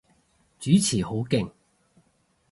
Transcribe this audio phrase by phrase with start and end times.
[0.59, 1.47] 主持好勁